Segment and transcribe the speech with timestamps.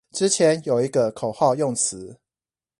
[0.09, 2.17] 之前有一個口號用詞